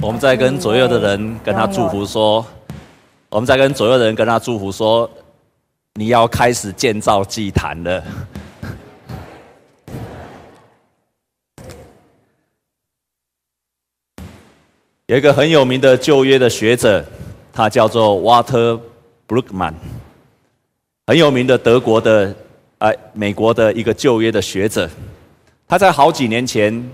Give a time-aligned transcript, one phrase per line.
[0.00, 2.46] 我们在跟左右的人跟他祝福说，
[3.30, 5.10] 我们在跟左右的人跟他祝福说，
[5.94, 8.04] 你要开始建造祭坛了。
[15.06, 17.04] 有一个很有名的旧约的学者，
[17.52, 18.78] 他叫做 Water
[19.26, 19.74] Brueggemann，
[21.08, 22.32] 很有名的德国的，
[22.78, 24.88] 哎，美国的一个旧约的学者。
[25.66, 26.88] 他在好几年前，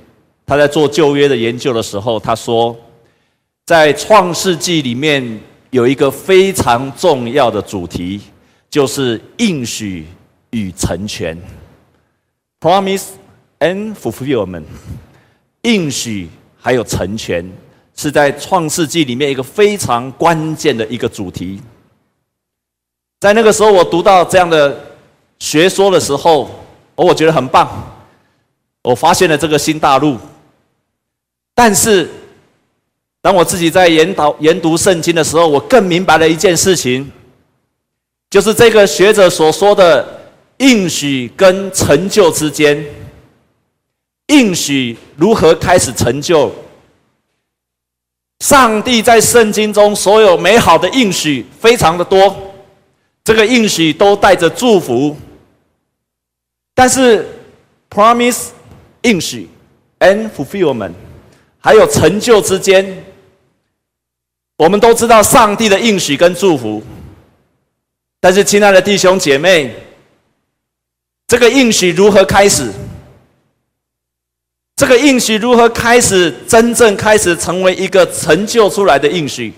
[0.46, 2.74] 他在做旧约的研究的时候，他说。
[3.66, 8.20] 在创世纪里面有一个非常重要的主题，
[8.68, 10.06] 就是应许
[10.50, 11.34] 与成全
[12.60, 13.06] （promise
[13.60, 14.64] and fulfillment）。
[15.62, 16.28] 应许
[16.60, 17.50] 还有成全，
[17.96, 21.58] 是在创世纪里面一个非常关键的一个主题。
[23.20, 24.78] 在那个时候，我读到这样的
[25.38, 26.50] 学说的时候，
[26.94, 27.66] 我觉得很棒，
[28.82, 30.18] 我发现了这个新大陆，
[31.54, 32.10] 但是。
[33.24, 37.10] 当我自己在研导研读圣经的时候，我更明白了一件事情，
[38.28, 40.06] 就是这个学者所说的
[40.58, 42.84] 应许跟成就之间，
[44.26, 46.52] 应许如何开始成就？
[48.40, 52.36] 上帝在圣经中所有美好的应许非常的多，
[53.24, 55.16] 这个应许都带着祝福，
[56.74, 57.26] 但是
[57.88, 58.48] promise
[59.00, 59.48] 应许
[60.00, 60.92] and fulfillment
[61.58, 63.02] 还有成就之间。
[64.56, 66.82] 我们都知道上帝的应许跟祝福，
[68.20, 69.74] 但是亲爱的弟兄姐妹，
[71.26, 72.70] 这个应许如何开始？
[74.76, 79.52] 这个应许如何开始真正开始成为一个成就出来的应许，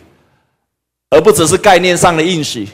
[1.11, 2.69] 而不只是概念上的应许，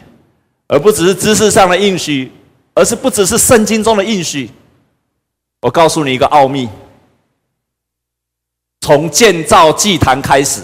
[0.69, 2.31] 而不只是知识上的应许，
[2.75, 4.49] 而是不只是圣经中的应许。
[5.61, 6.69] 我告诉你一个奥秘：
[8.81, 10.61] 从建造祭坛开始。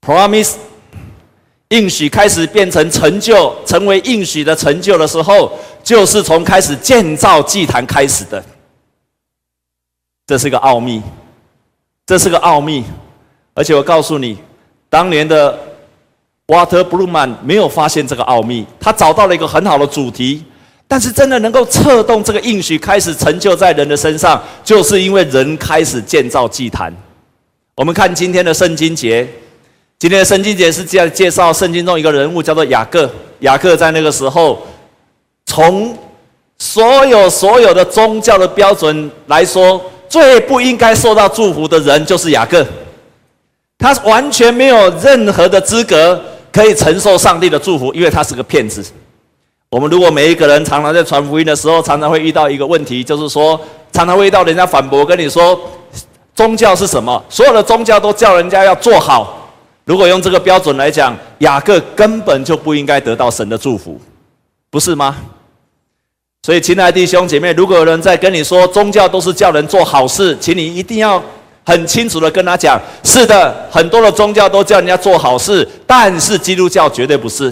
[0.00, 0.54] Promise
[1.68, 8.42] 应许开始变成成就，成为应许的成就的时候，就是从开始建造祭坛开始的。
[10.26, 11.02] 这是个奥秘，
[12.06, 12.84] 这是个奥秘。
[13.52, 14.38] 而且我告诉你，
[14.88, 15.58] 当年的
[16.46, 20.42] Walter Brueggemann 没有发现这个奥秘，他找到了一个很好的主题，
[20.86, 26.90] 但是真的能够策动这个应许开始成就在人的身上，就是因为人开始建造祭坛。
[27.74, 29.28] 我们看今天的圣经节。
[29.98, 33.10] 今天的圣经节是这样介绍圣经中一个人物，叫做雅各。
[33.40, 34.56] 雅各在那个时候，
[35.44, 35.92] 从
[36.56, 42.64] 所有所有的宗教的标准来说，最不应该受到祝福的人就是雅各。
[43.76, 46.20] 他完全没有任何的资格
[46.52, 48.84] 可以承受上帝的祝福，因为他是个骗子。
[49.68, 53.60] 我们如果每一个人常常在传福音的时候，常常会遇到一个问题，就是说，
[53.92, 55.58] 常常会遇到人家反驳，跟你说，
[56.36, 57.20] 宗教是什么？
[57.28, 59.34] 所有的宗教都叫人家要做好。
[59.88, 63.98] 如果用这个标准来讲，雅各根本就不应该得到神的祝福，
[64.68, 65.16] 不是吗？
[66.42, 71.22] 所以，亲爱的弟兄姐妹，如果有人在跟你说宗教都是叫人做好事，请你一定要
[71.64, 77.50] 很清楚的跟他讲：是的，很多的宗教都叫人家做好事，但是基督教绝对不是，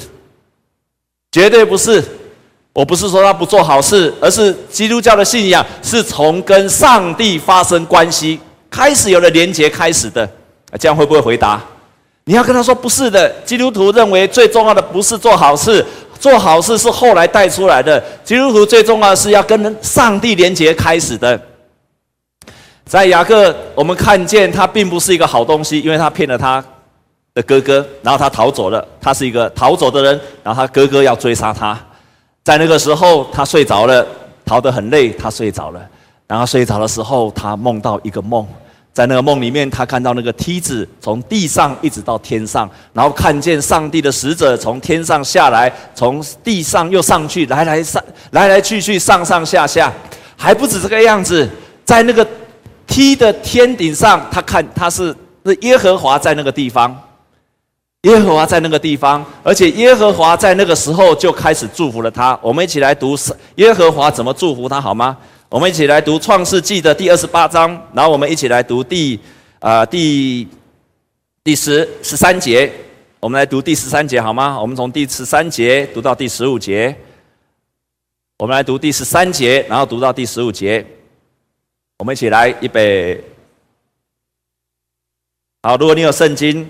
[1.32, 2.04] 绝对不是。
[2.74, 10.28] 我不是说他不做好事，而是基督教的信仰是从跟上帝发生关系开始有了连结开始的。
[10.78, 11.64] 这样会不会回答？
[12.28, 15.84] 你要跟他说不是的，基督徒认为最重要的不是做好事，
[16.18, 18.02] 做好事是后来带出来的。
[18.24, 21.40] 基督徒最重要的是要跟上帝连结开始的。
[22.84, 26.62] 在雅各，我们看见他并不是一个好东西，因为他骗了他
[27.32, 28.84] 的哥哥，然后他逃走了。
[29.00, 31.78] 他是一个逃走的人，然后他哥哥要追杀他。
[32.42, 34.04] 在那个时候，他睡着了，
[34.44, 35.80] 逃得很累，他睡着了。
[36.26, 38.44] 然后睡着的时候，他梦到一个梦。
[38.96, 49.92] 在那个梦里面，他看到那个梯子从地上一直到天上，然后看见上帝的使者从天上下来，从地上又上去，来来上，来来去去，上上下下，
[50.34, 51.46] 还不止这个样子。
[51.84, 52.26] 在那个
[52.86, 55.14] 梯的天顶上，他看他是
[55.44, 56.98] 是耶和华在那个地方，
[58.04, 62.38] 耶和华在那个地方，而且耶和华在那个时候就开始祝福了他。
[62.40, 63.14] 我们一起来读
[63.56, 65.14] 耶和华怎么祝福他好吗？
[65.48, 69.18] 我们一起来读《创世纪》的第二十八章，然后我们一起来读第
[69.60, 70.46] 啊、第
[71.44, 72.70] 第十十三节。
[73.20, 74.60] 我们来读第十三节好吗？
[74.60, 76.94] 我们从第十三节读到第十五节。
[78.38, 80.84] 我们来读第十三节，然后读到第十五节。
[81.98, 83.22] 我们一起来，预备。
[85.62, 86.68] 好，如果你有圣经，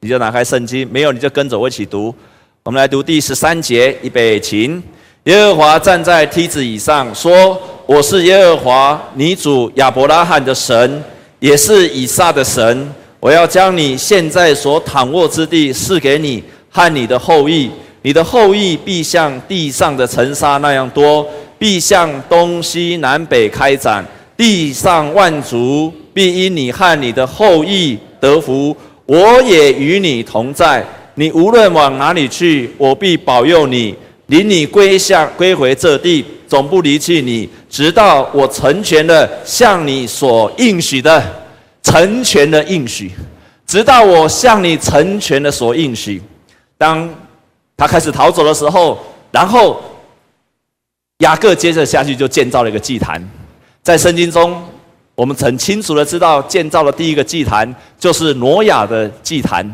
[0.00, 2.14] 你就拿开圣经；没有，你就跟着我一起读。
[2.62, 4.82] 我们来读第十三节，预备，请。
[5.28, 7.60] 耶和华站在梯子以上，说。
[7.84, 11.04] 我是耶和华，你主亚伯拉罕的神，
[11.38, 12.94] 也是以撒的神。
[13.20, 17.70] 我要将你现在所躺卧之地赐给你和你的后裔，
[18.00, 21.26] 你的后裔必像地上的尘沙那样多，
[21.58, 24.02] 必向东西南北开展，
[24.34, 28.74] 地上万族必因你和你的后裔得福。
[29.04, 30.82] 我也与你同在，
[31.16, 33.94] 你无论往哪里去，我必保佑你，
[34.28, 41.22] 领你归向归回这地，总不离弃你，直到我成全了向你所应许的。
[41.80, 43.10] 成全的应许，
[43.66, 46.20] 直到我向你成全的所应许。
[46.76, 47.08] 当
[47.78, 48.98] 他开始逃走的时候，
[49.30, 49.80] 然后
[51.18, 53.26] 雅各接着下去就建造了一个祭坛。
[53.82, 54.62] 在圣经中，
[55.14, 59.66] 我们很清楚的知道，建造的第一个祭坛就是挪亚的祭坛。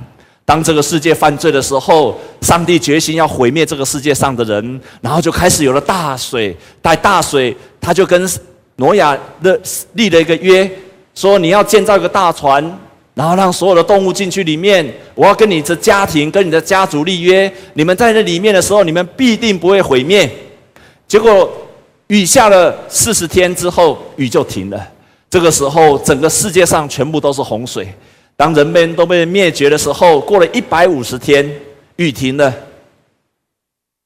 [0.46, 6.54] 当这个世界犯罪的时候，上帝决心要毁灭这个世界上的人，然后就开始有了大水。
[6.82, 8.28] 带大水，他就跟
[8.76, 9.58] 挪亚的
[9.94, 10.70] 立了一个约。
[11.14, 12.62] 说你要建造一个大船，
[13.14, 14.84] 然后让所有的动物进去里面。
[15.14, 20.30] 我要跟你的家庭、跟你的家族立约，你们在这里面的时候，你们必定不会毁灭。
[21.08, 21.50] 结果
[22.08, 24.88] 雨下了四十天之后，雨就停了。
[25.30, 27.88] 这个时候，整个世界上全部都是洪水。
[28.36, 31.48] 当人们都被灭绝的时候，过了一百五十天，
[31.96, 32.52] 雨停了，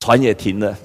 [0.00, 0.76] 船也停了。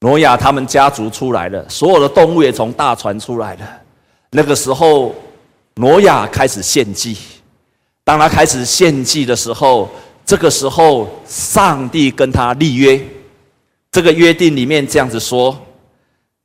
[0.00, 3.80] 挪亚他们家族出来了，所有的动物也从大船出来了。
[4.30, 5.14] 那个时候，
[5.74, 7.16] 挪亚开始献祭。
[8.04, 9.90] 当他开始献祭的时候，
[10.24, 13.00] 这个时候，上帝跟他立约。
[13.90, 15.54] 这个约定里面这样子说：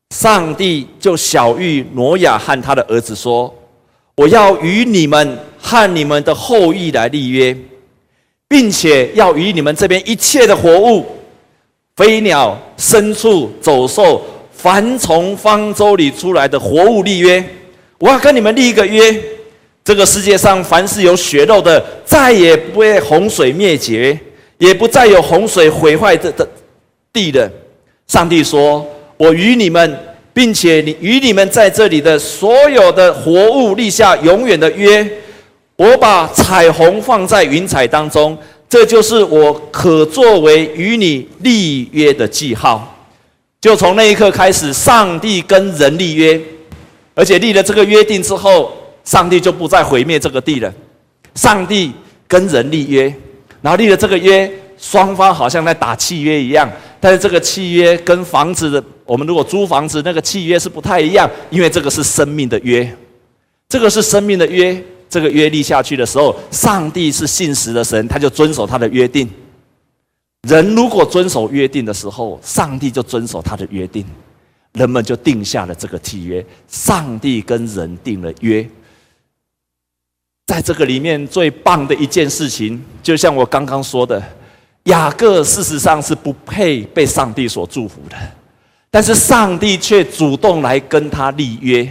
[0.10, 3.54] 上帝就晓谕挪亚和他的儿子说
[4.16, 7.56] ：“我要与你们和你们的后裔来立约，
[8.48, 11.06] 并且要与你们这边一切的活物、
[11.96, 14.22] 飞鸟、牲畜、走兽，
[14.52, 17.44] 凡从方舟里出来的活物立约。”
[17.98, 19.18] 我要跟你们立一个约，
[19.84, 24.18] 这个世界上凡是有血肉的，再也不会洪水灭绝，
[24.58, 26.48] 也不再有洪水毁坏这的
[27.14, 27.50] 地的。
[28.08, 28.86] 上帝说
[29.16, 29.98] ：“我与你们，
[30.36, 35.10] 并且你与你们在这里的所有的活物立下永远的约。
[35.78, 38.38] 我把彩虹放在云彩当中，
[38.70, 43.08] 这就是我可作为与你立约的记号。
[43.62, 46.40] 就从那一刻开始，上帝跟人立约。”
[47.16, 48.74] 而且立了这个约定之后，
[49.06, 50.74] 上帝就不再毁灭这个地了。
[51.34, 51.94] 上帝
[52.28, 53.04] 跟人立约，
[53.62, 56.72] 然后立了这个约，双方好像在打契约一样。
[57.00, 62.96] 但是这个契约跟房子的，我们如果租房子那个契约是不太一样，因为这个是生命的约，
[63.70, 64.84] 这个是生命的约。
[65.08, 69.30] 这个约立下去的时候，上帝是信实的神，他就遵守他的约定。
[70.48, 74.04] 人如果遵守约定的时候，上帝就遵守他的约定。
[74.74, 78.68] 人们就定下了这个契约，上帝跟人定了约。
[80.48, 84.22] 在这个里面最棒的一件事情，就像我刚刚说的，
[84.86, 88.16] 雅各事实上是不配被上帝所祝福的，
[88.90, 91.88] 但是上帝却主动来跟他立约。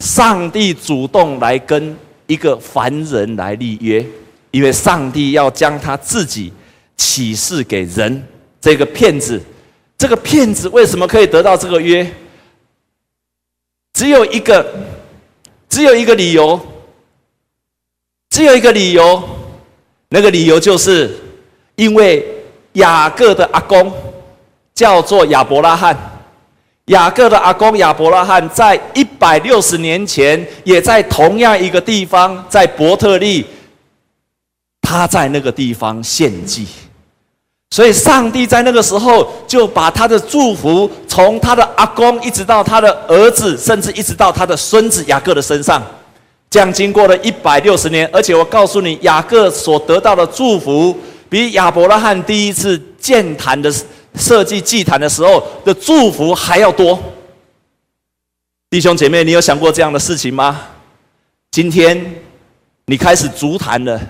[0.00, 1.96] 上帝主动来跟
[2.26, 4.04] 一个凡人来立约，
[4.50, 6.52] 因为上帝要将他自己
[6.96, 8.22] 启示给人，
[8.60, 9.42] 这个骗子。
[9.98, 12.08] 这个骗子为什么可以得到这个约？
[13.92, 14.64] 只有一个，
[15.68, 16.60] 只有一个理由，
[18.30, 19.28] 只有一个理由，
[20.10, 21.12] 那个理由就是
[21.78, 22.26] 因为
[22.72, 23.90] 雅各的阿公
[24.74, 25.96] 叫做亚伯拉罕，
[26.86, 33.46] 雅各的阿公亚伯拉罕在一百六十年前也在同样一个地方，在伯特利，
[34.82, 36.66] 他在那个地方献祭。
[37.70, 45.80] 所以，上帝在那个时候就把他的祝福从他的阿公一直到他的儿子，甚至一直到他的孙子雅各的身上。
[46.50, 53.72] 这样经过了一百六十年，而且我告诉你，雅各所得到的祝福，比亚伯拉罕第一次建坛的
[54.14, 56.98] 设计祭坛的时候的祝福还要多。
[58.70, 60.60] 弟兄姐妹，你有想过这样的事情吗？
[61.50, 62.14] 今天
[62.86, 64.00] 你开始筑坛了。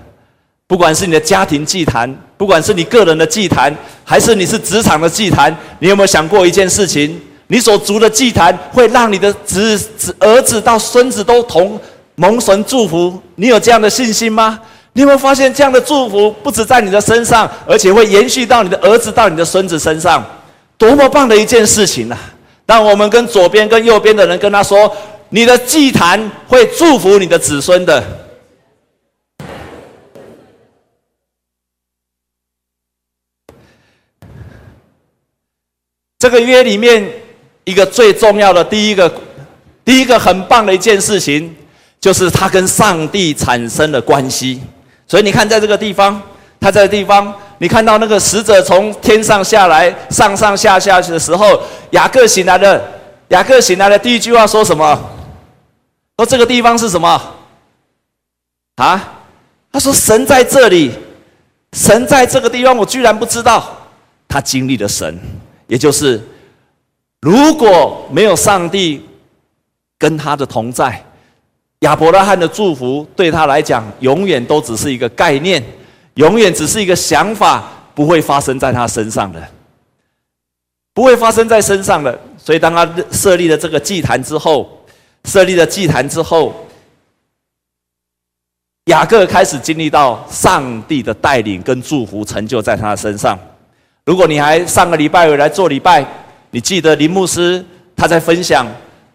[0.66, 7.18] 不管是你的家庭祭坛，不管是你个人的祭坛，还是你是职场的祭坛，你有没有想过一件事情？
[7.46, 11.80] 你所筑的祭坛会让你的子子儿子到孙子都同
[12.16, 13.18] 蒙神祝福？
[13.36, 14.60] 你有这样的信心吗？
[14.98, 20.26] 你有没有发现这样的祝福不止在你的身上，而且会延续到你的儿子到你的孙子身上？
[20.76, 22.18] 多么棒的一件事情啊！
[22.66, 24.92] 当我们跟左边跟右边的人跟他说
[25.30, 28.02] ：“你的祭坛会祝福你的子孙的。”
[36.18, 37.08] 这个约里面，
[37.62, 39.08] 一个最重要的第一个，
[39.84, 41.54] 第一个很棒的一件事情，
[42.00, 44.60] 就是他跟上帝产生了关系。
[45.08, 46.20] 所以你看，在这个地方，
[46.60, 51.60] 他在这地方，你看到那个使者从天上下来，上上下下去的时候，
[51.92, 52.80] 雅各醒来了。
[53.28, 54.98] 雅各醒来了第一句话说什么？
[56.18, 57.20] 说这个地方是什么？
[58.76, 59.14] 啊？
[59.72, 60.92] 他说神在这里，
[61.72, 63.76] 神在这个地方，我居然不知道。
[64.28, 65.18] 他经历了神，
[65.66, 66.22] 也就是
[67.20, 69.06] 如果没有上帝
[69.98, 71.02] 跟他的同在。
[71.80, 75.62] 亚伯拉罕的祝福对他来讲，永远都只是一个概念，
[76.14, 79.40] 永远只是一个想法，不会发生在他身上的，
[80.92, 82.18] 不会发生在身上的。
[82.36, 84.68] 所以，当他设立了这个祭坛之后，
[85.24, 86.52] 设立了祭坛之后，
[88.86, 93.38] 雅各开始经历到上帝的带领跟祝福成就在他身上。
[94.04, 96.04] 如果你还上个礼拜回来做礼拜，
[96.50, 98.66] 你记得林牧师他在分享，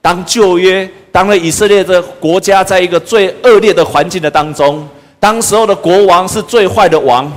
[0.01, 0.89] 当旧约。
[1.13, 4.85] 当了以色列的国家在一个最恶劣的环境的当中，
[5.19, 7.31] 当时候的国王是最坏的王，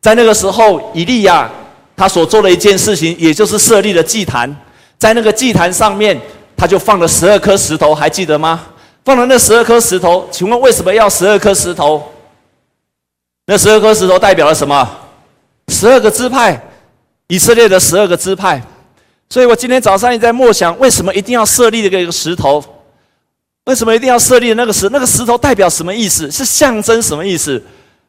[0.00, 1.50] 在那个时候，以利亚
[1.96, 4.56] 他所做的一件事情，也就是设立了祭坛，
[4.98, 6.18] 在那个祭坛上面，
[6.56, 8.62] 他就放了十二颗石头，还记得吗？
[9.04, 12.00] 放了那十二颗石头，请问为什么要十二颗石头？
[13.46, 14.88] 那十二颗石头代表了什么？
[15.66, 16.62] 十二个支派，
[17.26, 18.62] 以色列的十二个支派。
[19.28, 22.62] 所以我今天早上也在默想，为什么一定要设立这个石头？
[23.66, 24.88] 为什么一定要设立那个石？
[24.88, 26.28] 那个石头代表什么意思？
[26.30, 27.62] 是象征什么意思？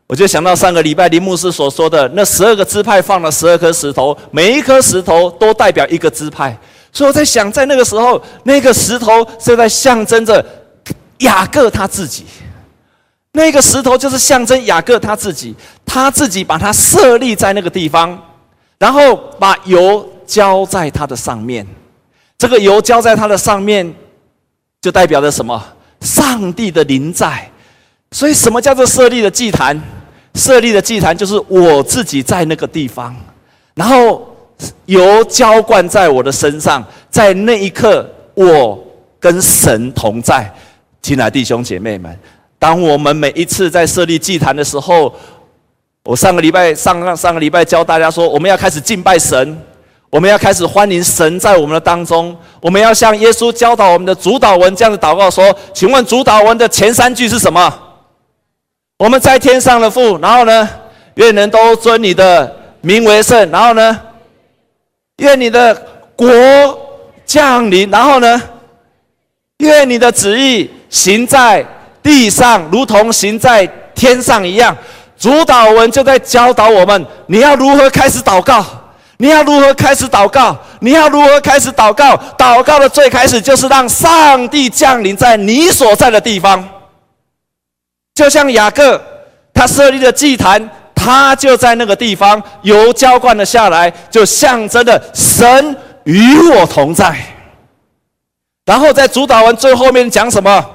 [0.07, 6.57] 我就想到上个礼拜林牧师所说的，那十二个支派放了十二颗石头，每一颗石头都代表一个支派。
[6.91, 10.43] 所以我在想，在那个时候，那个石头是在象征着
[11.19, 12.25] 雅各他自己。
[13.33, 15.55] 那个石头就是象征雅各他自己，
[15.86, 18.19] 他自己把它设立在那个地方，
[18.79, 21.65] 然后把油浇在它的上面。
[22.38, 23.93] 这个油浇在它的上面。
[24.84, 25.63] 就代表着什么？
[26.02, 27.50] 上帝的临在。
[28.12, 29.82] 所以，什么叫做设立的祭坛？
[30.36, 33.16] 设立的祭坛就是我自己在那个地方，
[33.75, 34.36] 然后
[34.88, 38.78] 油浇灌在我的身上，在那一刻，我
[39.22, 40.54] 跟神同在。
[41.02, 42.20] 亲爱的弟兄姐妹们，
[42.60, 45.16] 当我们每一次在设立祭坛的时候，
[46.04, 49.58] 我上个礼拜上上个礼拜教大家说，我们要开始敬拜神。
[50.13, 52.38] 我们要开始欢迎神在我们的当中。
[52.62, 55.43] 我们要像耶稣教导我们的主祷文这样的祷告说
[55.74, 57.74] ：“请问主祷文的前三句是什么？”
[59.00, 60.70] 我们在天上的父，然后呢，
[61.15, 64.00] 愿人都尊你的名为圣，然后呢，
[65.17, 65.74] 愿你的
[66.15, 66.29] 国
[67.25, 68.39] 降临，然后呢，
[69.58, 71.65] 愿你的旨意行在
[72.03, 73.65] 地上，如同行在
[73.96, 74.77] 天上一样。
[75.17, 78.63] 主祷文就在教导我们，你要如何开始祷告。
[79.24, 80.53] 你要如何开始祷告？
[80.82, 82.13] 你要如何开始祷告？
[82.38, 86.62] 祷告的最开始就是让上帝降临在你所在的地方。
[88.13, 89.01] 就像雅各，
[89.53, 97.15] 他设立的祭坛，他就在那个地方，油浇灌了下来，就象征着神与我同在。
[98.65, 100.65] 然后在主祷文最后面讲什么？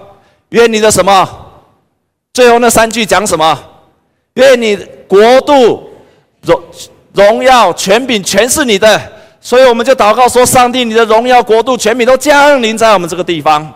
[0.49, 1.29] 愿你的什么？
[2.33, 3.63] 最后那三句讲什么？
[4.37, 4.75] 愿你
[5.07, 5.91] 国度
[6.41, 6.59] 荣。
[7.19, 9.01] 荣耀、权柄全是你的，
[9.41, 13.75] 所以我们就祷告说：上帝，你的荣耀、国度、权柄都降临在我们这个地方。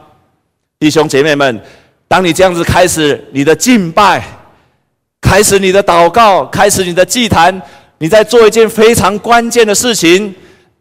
[0.78, 1.60] 弟兄姐妹们，
[2.06, 4.22] 当你这样子开始你的敬拜，
[5.20, 7.60] 开始你的祷告，开始你的祭坛，
[7.98, 10.32] 你在做一件非常关键的事情。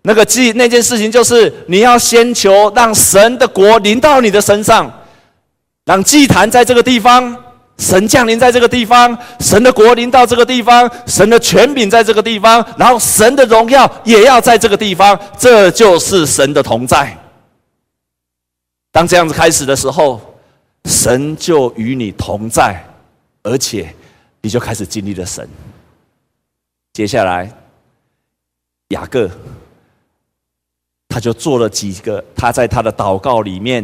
[0.04, 4.92] 那个祭那件事情就是你要先求让神的国临到你的身上，
[5.86, 7.36] 让祭坛在这个地方。
[7.82, 17.18] 神降临在这个地方，神的国临到这个地方，神的权柄在这个地方，然后神的荣耀也要在这个地方，这就是神的同在。
[18.92, 20.22] 当这样子开始的时候，
[20.86, 22.86] 神就与你同在，
[23.42, 23.92] 而且
[24.42, 25.50] 你就开始经历了神。
[26.94, 27.52] 接下来，
[28.90, 29.28] 雅各
[31.10, 33.84] 他就做了几个，他在他的祷告里面，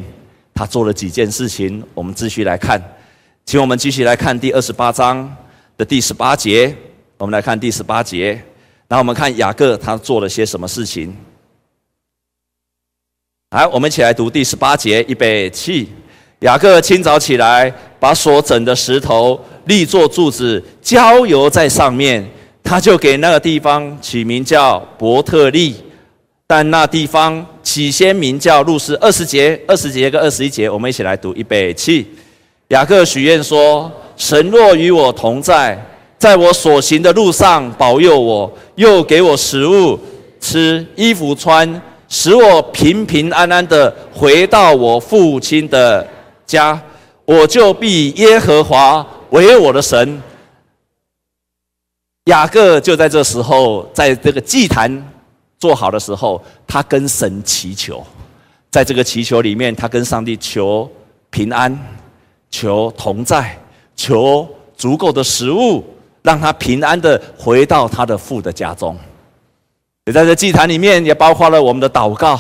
[0.53, 2.79] 他做了几件事情，我们继续来看。
[3.47, 5.33] 请我们继续来看第二十八章
[5.77, 6.75] 的第十八节。
[7.17, 8.33] 我们来看第十八节，
[8.89, 11.15] 然后我们看雅各他做了些什么事情。
[13.51, 15.87] 来，我们一起来读第十八节，预备起。
[16.41, 22.29] 雅各清早起来，把所整的石头立作柱子，浇油在上面，
[22.61, 25.73] 他就给那个地方起名叫伯特利。
[26.45, 28.93] 但那地方起先名叫路斯。
[28.97, 32.05] 二十节，二十节跟二十一节，我们一起来读，预备起。
[32.69, 35.81] 雅各许愿说：“神若与我同在，
[36.17, 39.97] 在我所行的路上保佑我，又给我食物
[40.41, 46.05] 吃、衣服穿，使我平平安安的回到我父亲的
[46.45, 46.77] 家，
[47.23, 50.21] 我就必耶和华为我的神。
[52.25, 54.91] 雅各就在这时候，在这个祭坛
[55.57, 58.05] 做好的时候，他跟神祈求，
[58.69, 60.89] 在这个祈求里面，他跟上帝求
[61.29, 61.71] 平安，
[62.49, 63.57] 求同在，
[63.95, 65.83] 求足够的食物，
[66.21, 68.97] 让他平安的回到他的父的家中。
[70.05, 72.39] 也在这祭坛里面，也包括了我们的祷告。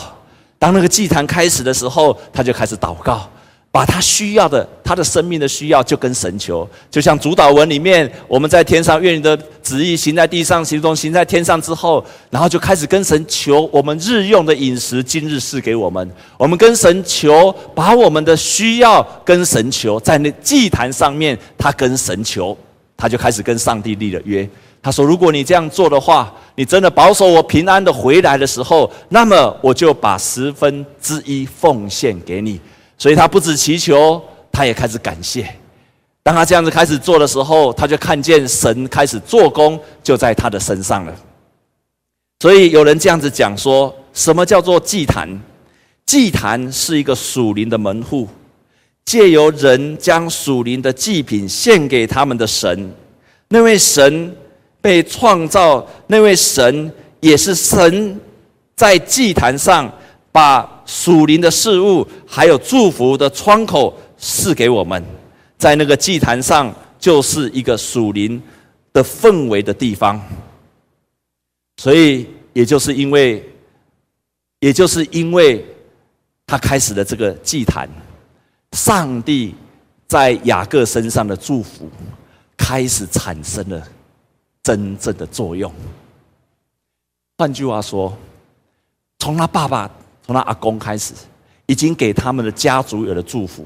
[0.57, 3.29] 当那个祭坛开始的时候，他就开始祷告，
[3.71, 6.67] 把他需要的、他的生命的需要，就跟神求。
[6.89, 16.09] 就像主祷文里面，我们在天上愿你的旨意行在地上，行中行在天上之后，然后就开始跟神求我们日用的饮食，今日赐给我们。
[16.37, 22.57] 我们跟神求，把我们的需要跟神求，在那祭坛上面，他跟神求，
[22.95, 24.49] 他就开始跟上帝立了约。
[24.81, 32.59] 他说：“如果你这样做的话，你真的保守我平安的回来的时候，那么我就把十分之一奉献给你。
[32.97, 35.47] 所以他不止祈求，他也开始感谢。
[36.23, 41.15] 当他这样子开始做的时候，他就看见神开始做工，就在他的身上了。
[42.39, 45.39] 所以有人这样子讲说：什么叫做祭坛？
[46.05, 48.27] 祭坛是一个属灵的门户，
[49.05, 52.91] 借由人将属灵的祭品献给他们的神，
[53.49, 54.35] 那位神。”
[54.79, 56.89] 被创造那位神，
[57.19, 58.17] 也是神
[58.73, 59.91] 在祭坛上
[60.31, 65.03] 把属灵的事物，还有祝福的窗口赐给我们，
[65.55, 68.41] 在那个祭坛上，就是一个属灵
[68.91, 70.19] 的氛围的地方。
[71.77, 73.47] 所以，也就是因为，
[74.61, 75.63] 也就是因为
[76.47, 77.87] 他开始了这个祭坛，
[78.71, 79.53] 上帝
[80.07, 81.87] 在雅各身上的祝福
[82.57, 83.87] 开始产生了。
[84.63, 85.71] 真正的作用。
[87.37, 88.17] 换句话说，
[89.19, 89.89] 从他爸爸、
[90.27, 91.13] 从他阿公开始，
[91.67, 93.65] 已经给他们的家族有了祝福，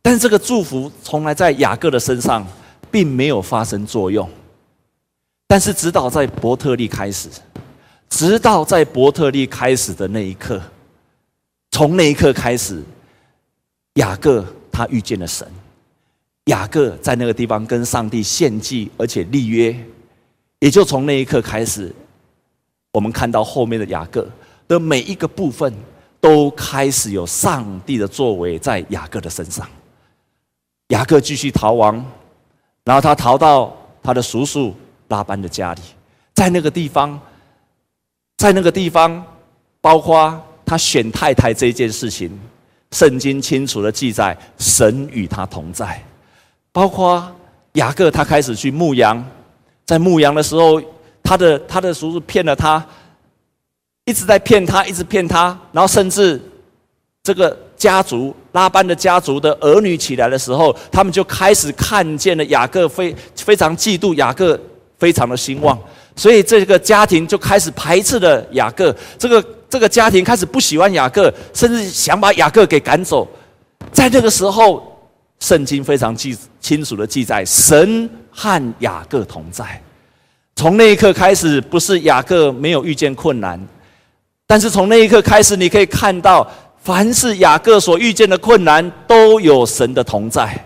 [0.00, 2.46] 但是这个祝福从来在雅各的身上
[2.90, 4.26] 并没有发生作用。
[5.46, 7.28] 但是直到在伯特利开始，
[8.08, 10.60] 直到在伯特利开始的那一刻，
[11.72, 12.82] 从那一刻开始，
[13.94, 15.46] 雅各他遇见了神，
[16.46, 19.76] 雅各在那个地方跟上帝献祭，而且立约。
[20.60, 21.94] 也就从那一刻开始，
[22.92, 24.26] 我们看到后面的雅各
[24.68, 25.72] 的每一个部分，
[26.20, 29.66] 都开始有上帝的作为在雅各的身上。
[30.88, 32.04] 雅各继续逃亡，
[32.84, 34.74] 然后他逃到他的叔叔
[35.08, 35.80] 拉班的家里，
[36.34, 37.18] 在那个地方，
[38.36, 39.24] 在那个地方，
[39.80, 42.30] 包括他选太太这件事情，
[42.92, 46.00] 圣经清楚的记载，神与他同在。
[46.72, 47.26] 包括
[47.72, 49.24] 雅各他开始去牧羊。
[49.84, 50.82] 在牧羊的时候，
[51.22, 52.84] 他的他的叔叔骗了他，
[54.06, 56.40] 一直在骗他，一直骗他，然后甚至
[57.22, 64.58] 这个家族拉班的家族的儿女起来的时候，他们就开始看见了雅各非非常嫉妒雅各，
[64.98, 65.78] 非常的兴旺，
[66.16, 73.28] 所以这个家庭就开始排斥了雅各，这个这个家庭开始不喜欢雅各，甚至想把雅各给赶走。
[73.92, 74.82] 在这个时候，
[75.40, 78.08] 圣经非常记清楚的记载，神。
[78.38, 79.80] 和雅各同在，
[80.56, 83.58] 从那一刻开始，不是雅各没有遇见困难，
[84.46, 86.48] 但是从那一刻开始，你可以看到，
[86.82, 90.64] 凡是雅各所遇见的困难，都有神的同在，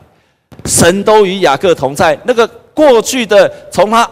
[0.66, 2.18] 神都与雅各同在。
[2.24, 4.10] 那个过去的，从他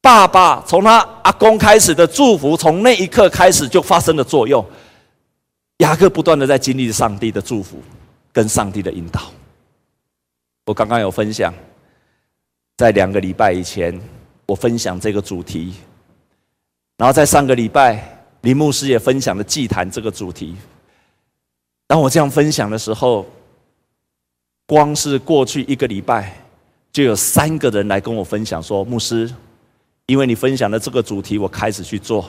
[0.00, 4.64] 爸爸、从他阿公开始的祝福，从那一刻开始就发生了作用。
[5.78, 7.78] 雅各不断的在经历上帝的祝福
[8.32, 9.20] 跟上帝的引导。
[10.66, 11.52] 我刚刚有分享。
[12.76, 14.00] 在两个礼拜以前，
[14.46, 15.74] 我分享这个主题，
[16.96, 18.13] 然后在上个礼拜，
[18.44, 20.54] 林牧师也分享了祭坛这个主题。
[21.86, 23.24] 当我这样分享的时候，
[24.66, 26.36] 光是过去一个礼拜，
[26.92, 29.32] 就有三个人来跟我分享说：“牧师，
[30.06, 32.28] 因为你分享的这个主题，我开始去做，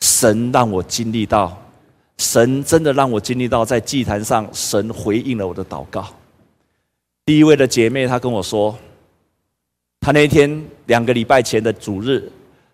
[0.00, 1.56] 神让我经历到，
[2.18, 6.04] 神真的让我经历到，在祭坛上，神回应了我的祷告。”
[7.24, 8.76] 第一位的姐妹她跟我说。
[10.00, 12.30] 她那天两个礼拜前的主日，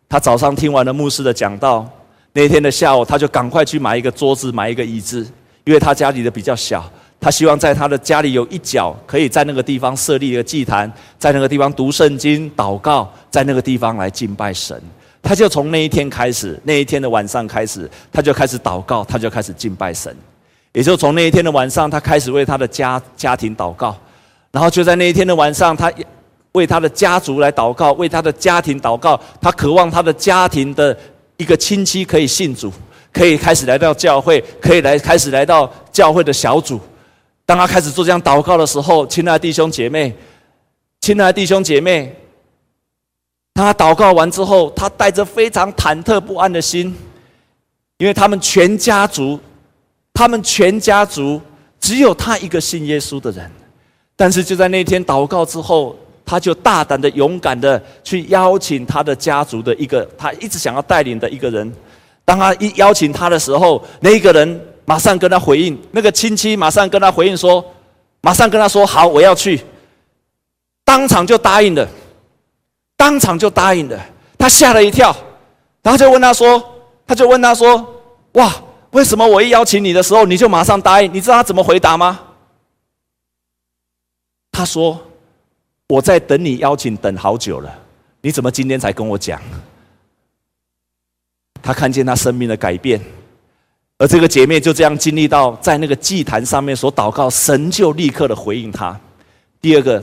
[0.08, 1.88] 她早上听完了牧师的讲道，
[2.32, 5.26] 那天的下午他就赶快去买一个桌子，买一个椅子，
[5.64, 6.88] 因为他家里的比较小，
[7.20, 14.80] 他希望在他的家里有一角可以在那个地方设立一个祭坛，在那个地方读圣经、祷告，在那个地方来敬拜神。
[15.22, 20.16] 他就从那一天开始，那一天的晚上开始，他就开始祷告，他就开始敬拜神。
[20.72, 23.96] 也就从那一天的晚上，他开始为他的家家庭祷告，
[24.52, 25.92] 然后就在那一天的晚上，他。
[26.52, 29.16] 为他的家族来祷告，为他的家庭祷告。
[29.40, 30.96] 他渴望他的家庭的
[31.40, 32.70] 一个亲戚可以信主，
[33.10, 36.78] 可以开始来到教会，可以来开始来到教会的小组。
[37.46, 40.14] 当他开始做这样祷告的时候，亲爱的弟兄姐妹，
[41.00, 42.14] 亲爱的弟兄姐妹，
[43.54, 46.94] 他祷告完之后，他带着非常忐忑不安的心，
[47.96, 49.40] 因为他们全家族，
[50.12, 51.40] 他们全家族
[51.80, 53.50] 只有他一个信耶稣的人。
[54.14, 55.96] 但是就在那天祷告之后，
[56.30, 61.72] 他就大胆的、勇敢的去邀请他的家族的一个他一直想要带领的一个人。
[62.24, 64.66] 当他一邀请他的时候，那个人。
[64.86, 67.64] 马上跟他回应，那个亲戚马上跟他回应说
[68.22, 69.60] ：“马上跟他说好，我要去。”
[70.84, 71.88] 当场就答应了，
[72.96, 73.96] 当场就答应了。
[74.36, 75.14] 他吓了一跳，
[75.80, 76.60] 然后就问他说
[77.06, 77.86] ：“他就问他说，
[78.32, 78.52] 哇，
[78.90, 81.14] 为什么我一邀请你的时候，你就马上答应？
[81.14, 82.18] 你知道他怎么回答吗？”
[84.50, 84.98] 他说
[85.90, 87.78] ：“我在等你邀请，等好久了，
[88.20, 89.42] 你怎么今天才跟我讲？”
[91.60, 93.00] 他看见他生命的改变。
[93.98, 98.98] 而这个姐妹就这样经历到，在那个祭坛上面所祷告，神就立刻的回应他。
[99.60, 100.00] 第二个，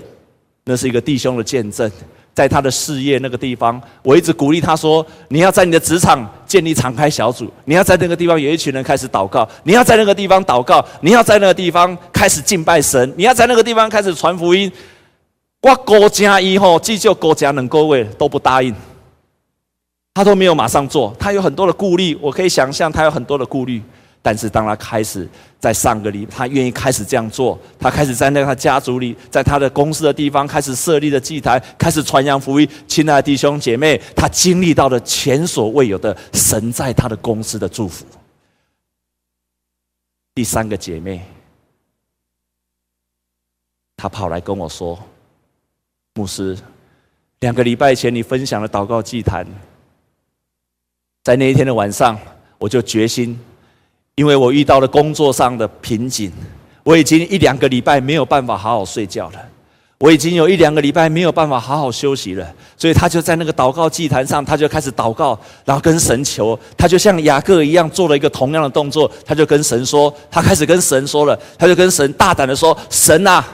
[0.65, 1.89] 那是一个弟兄的见证，
[2.33, 14.69] 在他的事业那个地方，我一直鼓励他说：你要在你的职场建立敞开小组，你要在那个地方有一群人开始祷告，你要在那个地方祷告，你要在那个地方开始敬拜神，你要在那个地方开始传福音。
[15.61, 18.73] 我国家以后，继续国家能够为都不答应。
[20.13, 23.81] 他都没有马上做，他有很多的顾虑，我可以想象他有很多的顾虑。
[24.19, 32.67] 但是当他开始在上个礼拜，他愿意开始这样做，他开始在那个家族里，在他的公司的地方开始设立的祭台，开始传扬福音。
[32.87, 38.05] 亲爱的弟兄姐妹，他经历到了前所未有的神在他的公司的祝福。
[40.33, 41.21] 第三个姐妹，
[43.95, 44.99] 她跑来跟我说
[46.17, 46.57] ：“牧师，
[47.41, 49.45] 两个礼拜前你分享了祷告祭坛。”
[51.23, 52.17] 在那一天的晚上，
[52.57, 53.39] 我就决心，
[54.15, 56.31] 因为我遇到了工作上的瓶颈，
[56.83, 59.49] 我已经一两个礼拜没有办法好好睡觉了，
[59.99, 73.45] 我已经有一两个礼拜没有办法好好休息了，所以他就在那个祷告祭坛上，他就开始祷告，然后跟神求，他就像雅各一样做了一个同样的动作，他就跟神说，他开始跟神说了，他就跟神大胆的说：“神啊，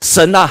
[0.00, 0.50] 神啊，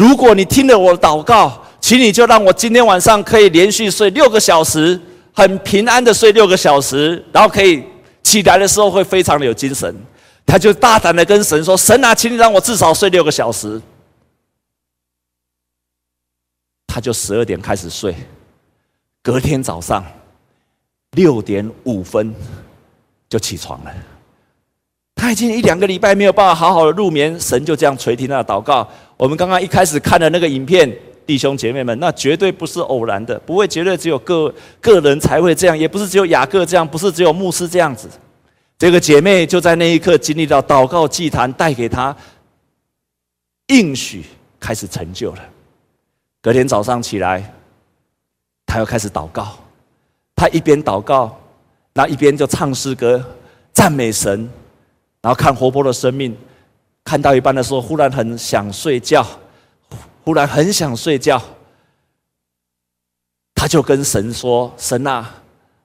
[0.00, 4.98] 如果你听了我的祷告，请你就让我今天晚上可以连续睡六个小时。”
[5.32, 7.82] 很平安的睡六个小时，然后可以
[8.22, 9.94] 起来的时候会非常的有精神。
[10.44, 13.80] 他就大胆的跟神说：“神啊，请你让我至少睡六个小时。”
[16.88, 18.14] 他就十二点开始睡，
[19.22, 20.04] 隔天早上
[21.12, 22.34] 六点五分
[23.28, 23.94] 就起床了。
[25.20, 28.88] 他已经一两个礼拜没有办法好好的入眠，神就这样垂听他的祷告。
[29.18, 30.90] 我们刚刚一开始看的那个影片。
[31.26, 38.08] 弟兄姐妹们，那绝对不是偶然的，不会绝对只有个个人才会这样，也不是只有雅各这样，不是只有牧师这样子。
[38.76, 42.16] 这个姐妹就在那一刻经历到祷告祭坛带给她
[43.68, 44.24] 应许，
[44.58, 45.38] 开始成就了。
[46.42, 47.54] 隔天早上起来，
[48.66, 49.56] 她又开始祷告，
[50.34, 51.38] 她一边祷告，
[51.92, 53.24] 那一边就唱诗歌
[53.72, 54.50] 赞美神，
[55.22, 56.36] 然后看活泼的生命，
[57.04, 59.26] 看到一半的时候，忽然很想睡觉。
[60.22, 61.40] 忽然很想睡觉，
[63.54, 65.28] 他就跟神说：“神啊，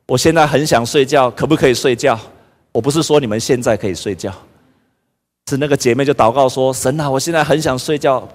[0.07, 2.19] 我现在很想睡觉，可不可以睡觉？
[2.73, 4.31] 我不是说你们现在可以睡觉，
[5.49, 8.27] 是那个姐妹就祷告说：神啊，我现在很想睡觉，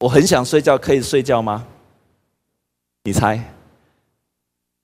[0.00, 1.64] 我很想睡觉，可以睡觉吗？
[3.04, 3.40] 你猜？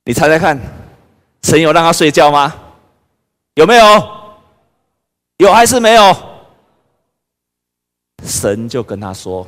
[0.05, 0.59] 你猜猜看，
[1.43, 2.55] 神有让他睡觉吗？
[3.55, 4.20] 有没有？
[5.41, 6.15] 有还是没有？
[8.25, 9.47] 神就跟他说。”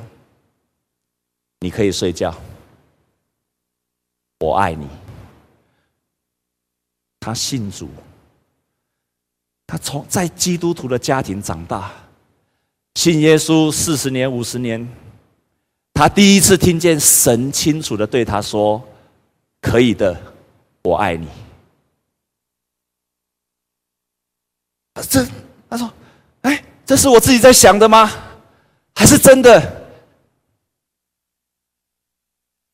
[1.61, 2.35] 你可以睡觉，
[4.41, 4.89] 我爱你。
[7.21, 7.89] 他信主，
[9.65, 11.93] 他从在基督徒的家庭长大，
[12.97, 14.89] 信耶稣四十年、五十年，
[15.95, 18.83] 他第一次听见神清楚的对他说
[19.63, 20.21] ：“可以的，
[20.83, 21.29] 我爱你。”
[25.09, 25.25] 这
[25.73, 25.91] 他说
[26.43, 28.11] ：“哎，这是我自己在想的吗？
[28.95, 29.87] 还是真的？”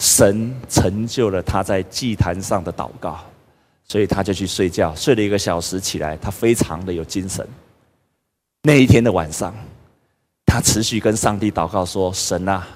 [0.02, 3.20] 神成就了他在祭坛上的祷告，
[3.84, 7.46] 所以他就去睡觉，睡了一个小时起来，他非常的有精神。
[8.62, 9.54] 那一天的晚上，
[10.44, 12.66] 他持续跟上帝祷告说：“神啊，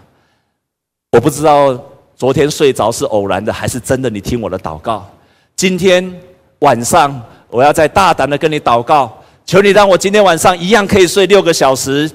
[1.10, 1.76] 我不知道
[2.14, 4.08] 昨天睡着是偶然的，还是真的？
[4.08, 5.10] 你听我的祷告。
[5.56, 6.22] 今天
[6.60, 12.10] 晚上我要再大胆的跟你祷告，求你让我今天晚上一样可以睡六个小时，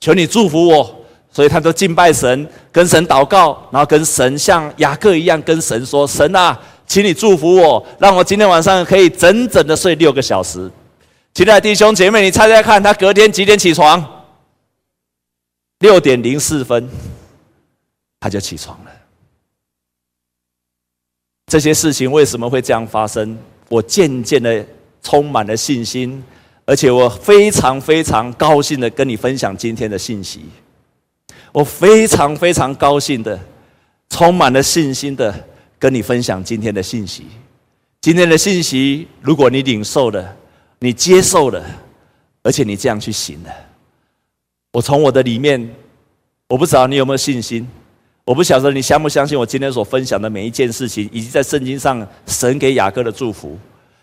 [0.00, 0.92] 求你祝福我。”
[1.32, 10.70] 所以他都敬拜神，跟神祷告，然后跟神像雅各一样跟神说：“神啊，请你祝福我，让我今天晚上可以整整的睡六个小时。”
[11.34, 14.02] 亲爱的弟兄姐妹，你猜猜看，他隔天几点起床？
[15.80, 16.88] 六点零四分，
[18.18, 18.90] 他就起床了。
[21.48, 23.36] 这些事情为什么会这样发生？
[23.68, 24.64] 我渐渐的
[25.02, 26.24] 充满了信心，
[26.66, 30.44] 而且我非常非常高兴的跟你分享今天的信息。
[31.52, 33.38] 我非常非常高兴的，
[34.10, 35.32] 充满了信心的
[35.78, 37.24] 跟你分享今天的信息。
[38.02, 40.36] 今天的信息，如果你领受了，
[40.80, 41.64] 你接受了，
[42.42, 43.50] 而且你这样去行了，
[44.72, 45.68] 我从我的里面，
[46.48, 47.66] 我不知道你有没有信心，
[48.24, 53.56] 我不晓得你相不相信我今天所分享的每一件事情，以及在圣经上神给雅各的祝福。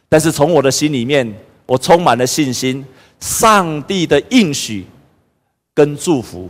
[0.09, 1.31] 但是从我的心里面，
[1.65, 2.85] 我充满了信心，
[3.19, 4.85] 上帝的应许
[5.73, 6.49] 跟祝福，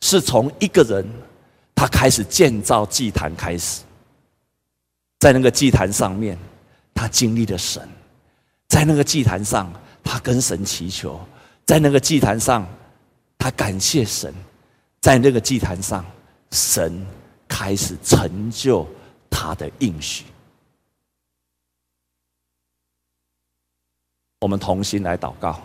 [0.00, 1.06] 是从一个人
[1.74, 3.82] 他开始建造祭坛开始，
[5.18, 6.38] 在那个祭坛上面。
[6.92, 7.88] 他经历了神，
[8.68, 9.72] 在那个祭坛上，
[10.04, 11.18] 他跟神祈求；
[11.64, 12.68] 在那个祭坛上，
[13.38, 14.30] 他感谢神；
[15.00, 16.04] 在那个祭坛上，
[16.50, 17.06] 神
[17.48, 18.86] 开始成就
[19.30, 20.24] 他的应许。
[24.40, 25.60] 我们同心来祷告，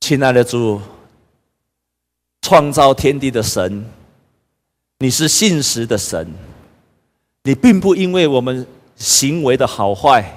[0.00, 0.80] 亲爱的主，
[2.42, 3.84] 创造天地的神。
[5.02, 6.30] 你是信实的神，
[7.42, 10.30] 你并不因为我们行为的好坏，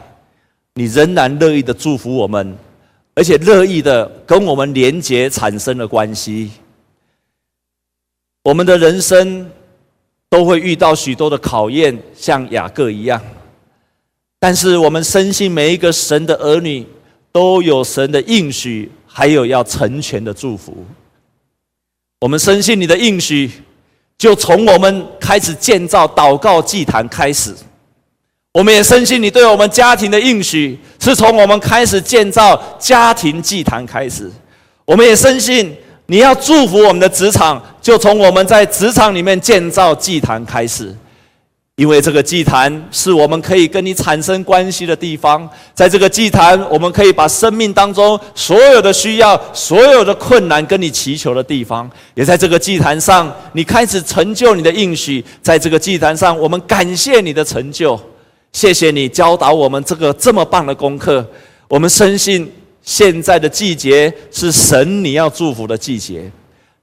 [0.73, 2.57] 你仍然乐意的祝福我们，
[3.13, 6.53] 而且乐意的跟我们连结产生了关系。
[8.41, 9.51] 我们的人生
[10.29, 13.21] 都会遇到许多的考验，像雅各一样，
[14.43, 16.85] 但是我们深信每一个神的儿女
[17.31, 20.85] 都有神的应许，还有要成全的祝福。
[22.19, 23.49] 我们深信你的应许。
[24.17, 27.55] 就从我们开始建造祷告祭坛开始，
[28.51, 34.29] 我们也深信你对我们家庭的应许，是从我们开始建造家庭祭坛开始。
[34.83, 35.73] 我们也深信
[36.07, 40.93] 你要祝福我们的职场，就从我们在职场里面建造祭坛开始。
[41.77, 55.25] 因为这个祭坛是我们可以跟你产生关系的地方，在这个祭坛，我们可以把生命当中所有的需要、所有的困难跟你祈求的地方，也在这个祭坛上，你开始成就你的应许。
[55.41, 57.99] 在这个祭坛上，我们感谢你的成就，
[58.51, 61.27] 谢谢你教导我们这个这么棒的功课。
[61.67, 66.31] 我们深信现在的季节是神你要祝福的季节，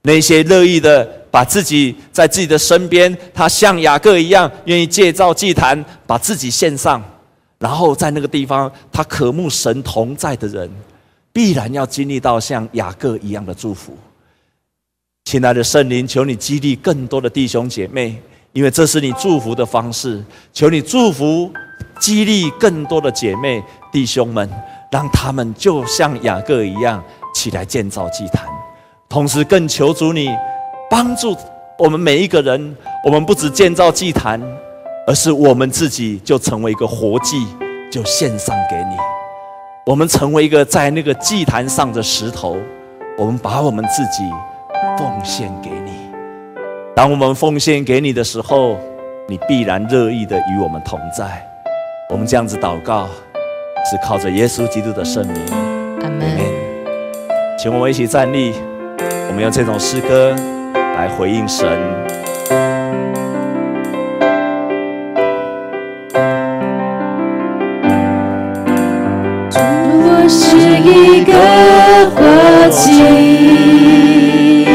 [0.03, 1.17] 那些乐意的。
[1.31, 7.01] 把自己在自己的身边，他像雅各一样，愿意建造祭坛，把自己献上，
[7.57, 10.69] 然后在那个地方，他渴慕神同在的人，
[11.31, 13.97] 必然要经历到像雅各一样的祝福。
[15.23, 20.21] 亲爱的圣灵，求你激励更多的弟兄姐妹，因为这是你祝福的方式。
[20.51, 21.49] 求你祝福、
[21.97, 24.49] 激励更多的姐妹弟兄们，
[24.91, 27.01] 让他们就像雅各一样
[27.33, 28.45] 起来建造祭坛，
[29.11, 30.29] 同时更求主你。
[30.89, 31.35] 帮助
[31.77, 34.41] 我们每一个人，我们不只建造祭坛，
[35.05, 37.45] 而是我们自己就成为一个活祭，
[37.91, 38.95] 就献上给你。
[39.85, 42.57] 我们成为一个在那个祭坛上的石头，
[43.17, 44.23] 我们把我们自己
[44.97, 45.91] 奉献给你。
[46.93, 48.77] 当我们奉献给你的时候，
[49.27, 51.45] 你必然乐意的与我们同在。
[52.09, 53.07] 我们这样子祷告，
[53.89, 55.41] 是靠着耶稣基督的圣名。
[56.01, 56.37] 阿门。
[57.57, 58.53] 请我们一起站立，
[59.31, 60.35] 我们用这种诗歌。
[60.73, 61.65] 来回应神。
[70.03, 71.31] 我是一个
[72.09, 72.19] 活
[72.69, 74.67] 祭，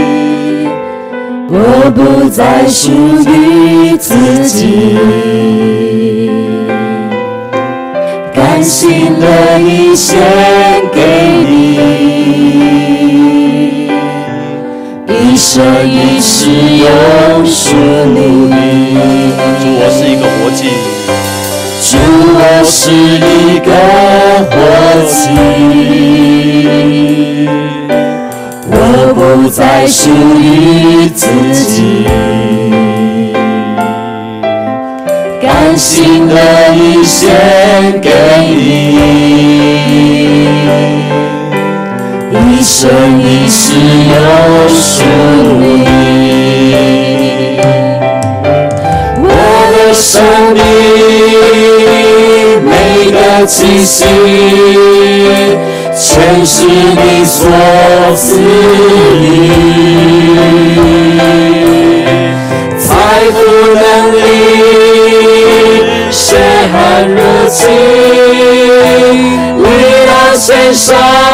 [1.51, 2.90] 我不再属
[3.31, 4.99] 于自己，
[8.35, 10.19] 甘心乐意献
[10.95, 11.03] 给
[11.47, 12.15] 你。
[15.46, 17.76] 一生一世永属
[18.12, 18.18] 你。
[19.61, 20.61] 主，我是一个活祭。
[21.80, 21.96] 主，
[22.35, 23.70] 我是一个
[24.50, 24.54] 活
[25.06, 25.14] 祭。
[28.72, 28.74] 我
[29.14, 32.09] 不再属于自己，
[35.40, 36.35] 甘心乐
[36.74, 37.30] 意献
[38.00, 38.11] 给
[38.42, 38.98] 你。
[42.79, 42.91] 生
[43.23, 45.03] 一世有属
[45.59, 45.89] 你，
[49.19, 49.27] 我
[49.73, 50.61] 的生命
[52.62, 52.71] 每
[53.11, 54.05] 个气息，
[55.97, 57.49] 全是你所
[58.15, 58.39] 赐
[59.23, 59.25] 予，
[62.79, 62.87] 财
[63.33, 63.37] 富
[63.73, 64.21] 能力，
[66.11, 66.37] 血
[66.71, 67.65] 汗热情，
[69.62, 69.65] 为
[70.05, 71.26] 了献上。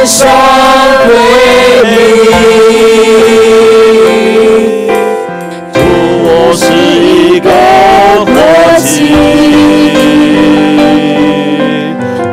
[0.00, 0.26] 献上
[1.06, 1.12] 归
[1.84, 1.92] 你。
[5.74, 5.78] 主，
[6.24, 7.50] 我是一个
[8.24, 8.32] 活
[8.80, 9.12] 祭，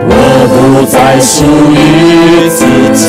[0.08, 0.12] 我
[0.48, 2.64] 不再属于自
[2.96, 3.06] 己，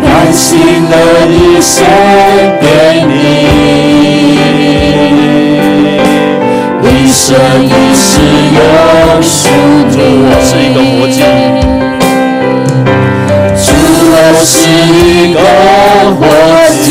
[0.00, 0.46] 甘心
[0.88, 0.94] 乐
[1.26, 1.84] 意献
[2.60, 3.12] 给你，
[6.84, 7.34] 一生
[8.34, 9.48] 一世永属
[9.90, 9.94] 你。
[10.26, 11.18] 我是一个活祭，
[13.56, 13.66] 主，
[14.10, 14.52] 我是
[14.92, 15.38] 一个
[16.18, 16.22] 活
[16.82, 16.86] 祭，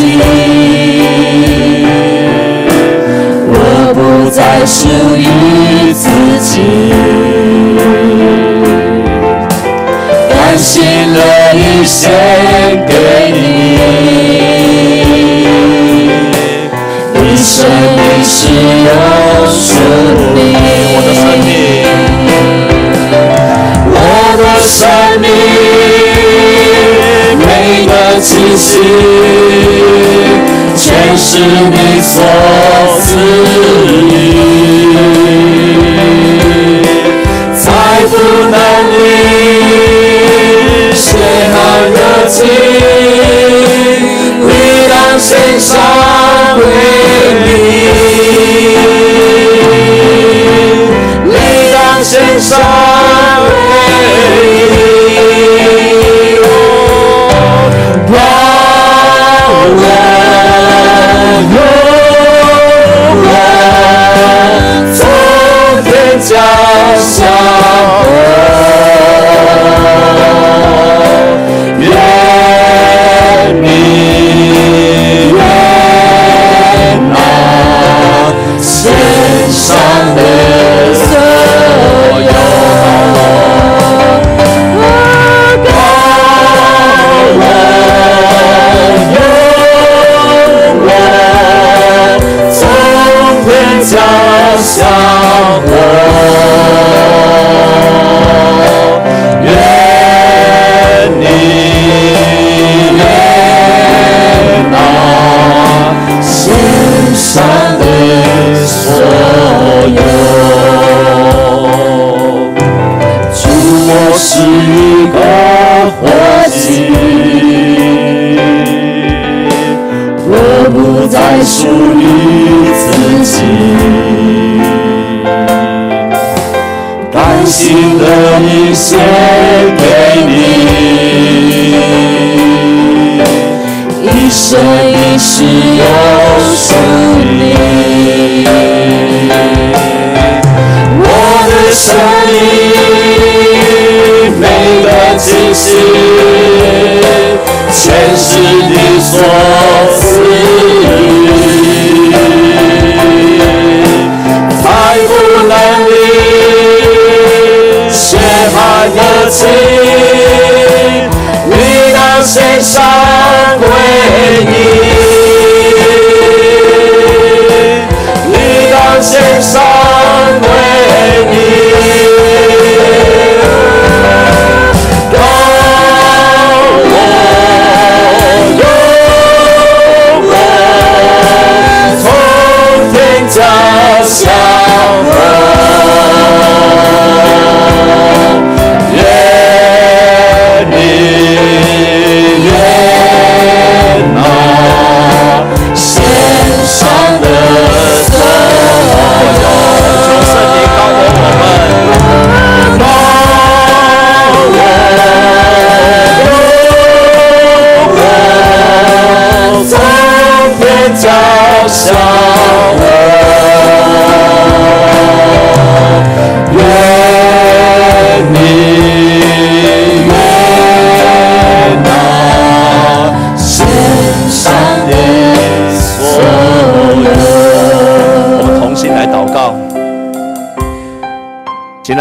[3.50, 3.56] 我
[3.94, 4.80] 不再属
[5.16, 5.22] 于
[5.94, 6.04] 自
[6.40, 6.52] 己，
[10.30, 10.72] 甘心
[11.14, 11.18] 乐
[11.54, 12.02] 意献
[12.88, 12.92] 给
[13.34, 13.38] 你，
[17.16, 17.54] 一生
[17.98, 18.40] 一世
[30.76, 32.24] 全是你所
[33.00, 33.18] 赐。
[34.10, 34.23] 予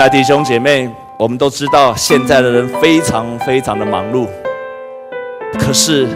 [0.03, 4.27] 爱的弟兄姐妹，我们都知道现在的人非常非常的忙碌，
[5.57, 6.09] 可是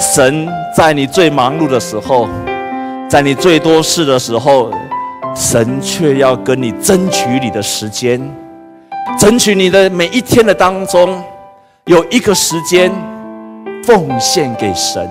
[0.00, 2.26] 神在你最忙碌的时候，
[3.10, 4.70] 在你最多事的时候，
[5.34, 8.18] 神却要跟你争取你的时间，
[9.18, 11.22] 争取你的每一天的当中
[11.84, 12.90] 有一个时间
[13.84, 15.06] 奉献给神，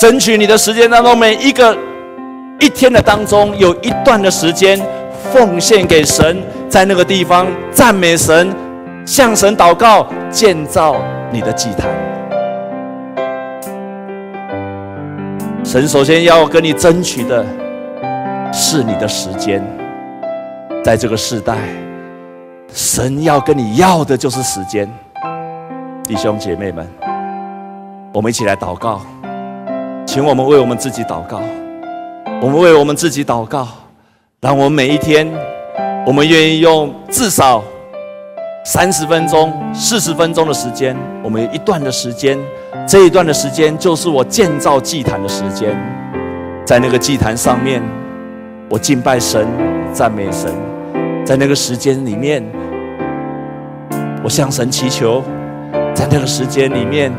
[0.00, 1.76] 争取你的时间当中每一个
[2.58, 4.80] 一天的当中有一段的时间。
[5.32, 8.54] 奉献给神，在那个地方赞美神，
[9.04, 10.96] 向神祷告，建造
[11.30, 11.90] 你的祭坛。
[15.64, 17.44] 神首先要跟你争取的
[18.52, 19.62] 是你的时间，
[20.82, 21.56] 在这个时代，
[22.72, 24.88] 神要跟你要的就是时间。
[26.04, 26.88] 弟兄姐妹们，
[28.12, 29.00] 我们一起来祷告，
[30.06, 31.40] 请我们为我们自己祷告，
[32.40, 33.66] 我们为我们自己祷告，
[34.42, 35.26] 让我们每一天，
[36.06, 37.64] 我们愿意用至少
[38.66, 42.38] 三十分钟、四十分钟的时间，我们有一段的时间，
[42.86, 45.74] 这一段的时间就是我建造祭坛的时间，
[46.66, 47.82] 在那个祭坛上面，
[48.68, 49.48] 我敬拜神、
[49.90, 50.52] 赞美神，
[51.24, 52.44] 在那个时间里面，
[54.22, 55.24] 我向神祈求。
[55.94, 57.10] 在那个时间里面，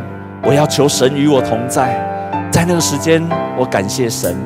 [0.43, 1.97] 我要求神与我同在。
[2.51, 4.38] 在那个时间，我感谢神，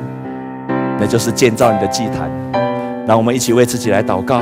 [1.02, 2.30] 那就是建造你的祭坛。
[3.08, 4.40] 让我们一起为自己来祷告，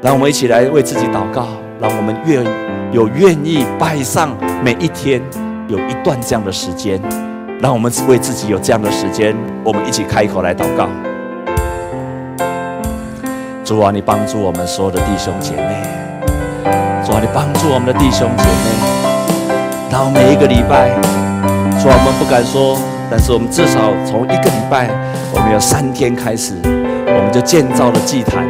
[0.00, 1.48] 让我们一起来为自己祷告，
[1.80, 2.46] 让我们愿
[2.92, 4.30] 有愿意拜上
[4.62, 5.20] 每一天
[5.66, 7.00] 有一段这样的时间，
[7.60, 10.86] 让我们为自己有这样的时间，我们一起开口来祷告。
[13.64, 15.82] 主啊，你帮助我们所有的弟兄姐妹，
[17.04, 19.90] 主啊，你帮助我们的弟兄姐妹。
[19.90, 20.90] 然后每一个礼拜，
[21.82, 22.78] 主啊，我们不敢说，
[23.14, 24.88] 但是我们至少从一个礼拜，
[25.34, 28.42] 我们有三天开始，我们就建造了祭坛，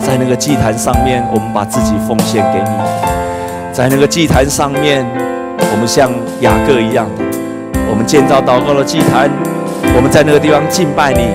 [0.00, 2.70] 在那个祭坛上面，我们把自己奉献给你，
[3.70, 5.04] 在那个祭坛上面，
[5.58, 7.06] 我们像雅各一样，
[7.90, 9.28] 我们建造祷告的祭坛，
[9.94, 11.28] 我们在那个地方敬拜你，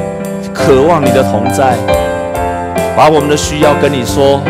[0.52, 1.78] 渴望你的同在，
[2.96, 4.42] 把我们的需要跟你说，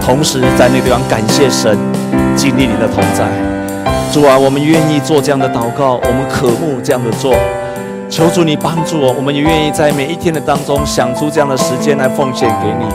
[0.00, 1.76] 同时在那个地方感谢神，
[2.36, 3.26] 经历你的同在。
[4.12, 7.34] 主啊，我们愿意做这样的祷告，我们渴慕这样的做。
[8.16, 12.88] 求主你帮助我，我们也愿意在每一天的当中想出这样的时间来奉献给你。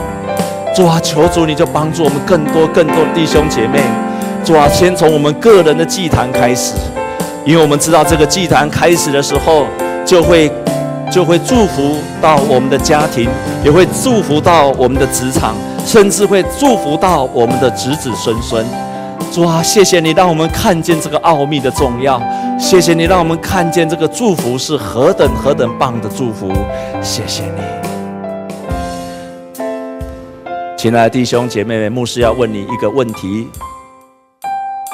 [0.74, 3.80] 主啊，求主你就帮助我们更多更多的弟兄姐妹。
[4.44, 6.74] 主啊，先从我们个人的祭坛开始，
[7.44, 9.64] 因为我们知道这个祭坛开始的时候，
[10.04, 10.50] 就会
[11.08, 13.28] 就会祝福到我们的家庭，
[13.64, 15.54] 也会祝福到我们的职场，
[15.86, 18.66] 甚至会祝福到我们的子子孙孙。
[19.32, 22.20] 主啊，谢谢你让我们看见这个奥秘的重要，
[22.58, 26.52] 谢谢你让我们看见这个祝福是何等何等棒的祝福，
[27.00, 27.62] 谢谢你，
[30.76, 33.48] 亲爱的弟兄姐妹们，牧师要问你一个问题：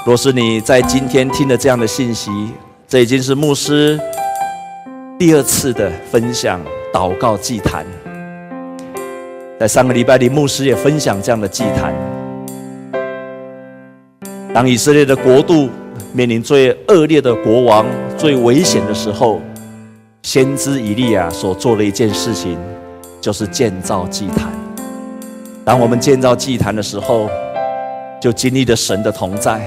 [0.07, 2.31] 若是你在今天听了这样的信息，
[2.87, 3.99] 这已经是牧师
[5.19, 6.61] 第二次的分享
[6.95, 7.85] 祷告祭坛，
[9.59, 11.93] 在上个礼拜里，牧师也分享这样的祭坛。
[14.59, 15.71] 当以色列的国度
[16.13, 17.87] 面临最恶劣的国王、
[18.17, 19.41] 最危险的时候，
[20.25, 22.59] 先知以利亚所做的一件事情，
[23.21, 24.51] 就是建造祭坛。
[25.65, 27.31] 当我们建造祭坛的时候，
[28.21, 29.61] 就经历了神的同在；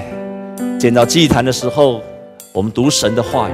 [0.78, 2.02] 建造祭坛的时候，
[2.52, 3.52] 我们读神的话语；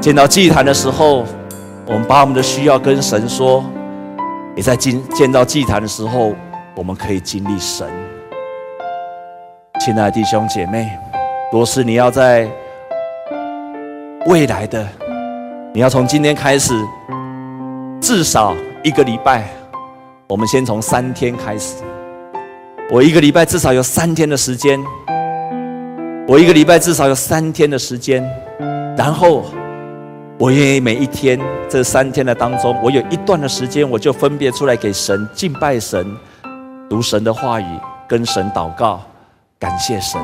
[0.00, 1.24] 建造祭坛的时候，
[1.86, 3.64] 我们把我们的需要跟神说；
[4.54, 6.36] 也在建建造祭坛的时候，
[6.76, 7.84] 我们可以经历神。
[9.86, 10.90] 亲爱的弟兄姐妹，
[11.52, 12.50] 若是你要在
[14.26, 14.84] 未来的，
[15.72, 16.74] 你要从今天开始，
[18.00, 19.44] 至少一个礼拜，
[20.26, 21.84] 我们先从三天开始。
[22.90, 24.76] 我一个礼拜至少有三天的时间，
[26.26, 28.28] 我一个礼拜至少有三天的时间，
[28.98, 29.44] 然后
[30.36, 36.04] 我愿意每一天这三天的当中，我有一段的时间，我就分别出来给神敬拜神，
[36.90, 37.78] 读神的话语，
[38.08, 39.00] 跟神祷告。
[39.58, 40.20] 感谢神。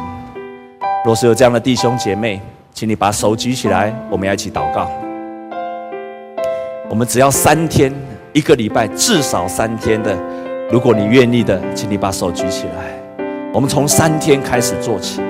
[1.06, 2.38] 若是有这样的弟兄姐妹，
[2.74, 4.90] 请你把手举起来，我们要一起祷告。
[6.90, 7.90] 我们只要三天，
[8.34, 10.14] 一个礼拜至少三天的。
[10.70, 13.24] 如果你愿意的，请你把手举起来。
[13.54, 15.22] 我们从三天开始做起，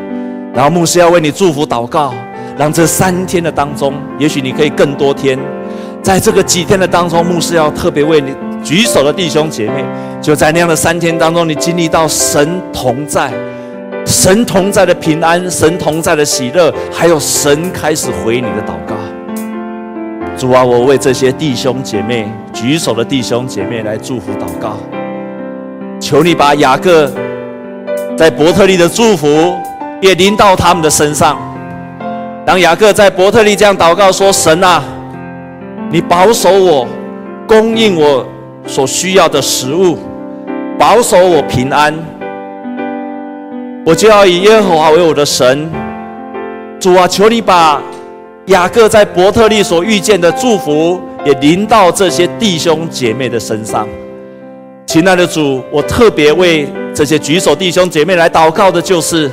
[0.52, 2.12] 然后牧师要为你祝福祷告，
[2.58, 5.38] 让这三天的当中，也许你可以更多天。
[6.02, 8.34] 在这个几天的当中，牧师要特别为你
[8.64, 9.84] 举手的弟兄姐妹，
[10.20, 13.32] 就在那样的三天当中，你经历到神同在。
[14.04, 18.94] 神同在的平安，神同在的喜乐，还有神开始回你的祷告。
[20.36, 24.76] 主啊，我为这些弟兄姐妹举手的弟兄姐妹来祝福祷告，
[26.00, 27.10] 求你把雅各
[28.16, 29.54] 在伯特利的祝福
[30.00, 31.38] 也临到他们的身上。
[32.44, 34.82] 当雅各在伯特利这样祷告说：“神啊，
[35.90, 36.86] 你保守我，
[37.46, 38.26] 供应我
[38.66, 39.98] 所需要的食物，
[40.78, 41.94] 保守我平安。”
[43.84, 45.68] 我就要以耶和华为我的神，
[46.78, 47.82] 主啊，求你把
[48.46, 53.88] 雅各在伯特利所遇见的祝福也临到这些弟兄姐妹的身上。
[54.86, 59.28] 亲爱的主，我特别为这些举手弟兄姐妹来祷告的，就是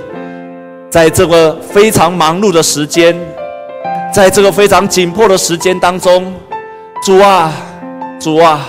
[0.90, 3.16] 在这个非常忙碌的时间，
[4.12, 6.34] 在这个非常紧迫的时间当中，
[7.04, 7.54] 主啊，
[8.20, 8.68] 主啊，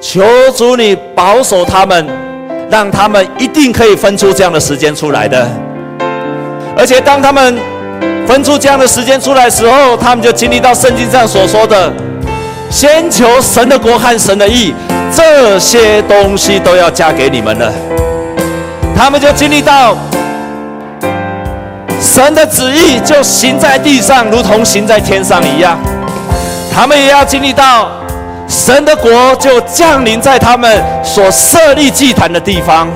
[0.00, 0.24] 求
[0.56, 2.08] 主你保守他们，
[2.72, 5.46] 让他们一定可以分出这样的时间出来的。
[6.74, 7.54] 而且当他们
[8.26, 11.92] 分出这样的时间出来的时候，他们就经历到圣经上所说的：
[12.70, 14.74] 先求神的国和神的义。
[15.14, 17.70] 这些东西都要加给你们了，
[18.96, 19.94] 他们就经历到
[22.00, 25.78] 神的旨意就行在地上，如同行在天上一样。
[26.74, 27.90] 他们也要经历到
[28.48, 32.88] 神的国就降临在他们所设立祭坛的地方，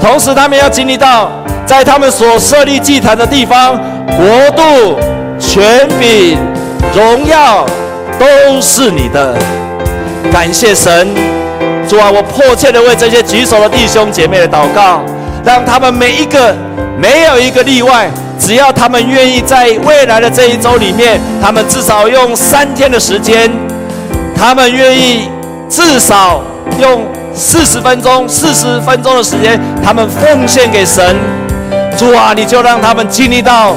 [0.00, 1.30] 同时他们要经历到
[1.66, 4.98] 在他们所设立祭坛的地方，国度、
[5.38, 6.38] 权柄、
[6.94, 7.66] 荣耀
[8.18, 9.36] 都是你的。
[10.32, 11.08] 感谢神，
[11.88, 15.02] 主啊，我迫切的为这些举手的弟兄姐妹的祷告，
[15.44, 16.54] 让他们每一个
[16.96, 18.08] 没有一个例外，
[18.38, 23.50] 只要他们愿意在未来的这一周里面，他们至少用三天的时间，
[24.40, 25.28] 他们愿意
[25.68, 26.42] 至少
[26.80, 31.14] 用四十分钟、四十分钟的时间，他们奉献给神。
[31.98, 33.76] 主啊，你就让他们经历到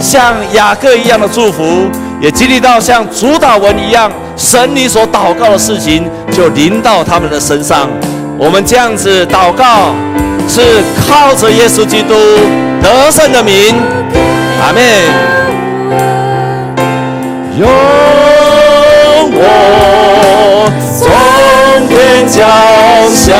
[0.00, 1.88] 像雅各一样的祝福，
[2.20, 4.10] 也经历到像主祷文一样。
[4.36, 7.88] 神，你所祷告的事情就临到他们的身上。
[8.36, 9.94] 我们这样子祷告，
[10.48, 12.14] 是靠着耶稣基督
[12.82, 13.76] 得胜的名。
[14.60, 14.80] 阿门。
[19.42, 22.46] 我从天降
[23.08, 23.39] 下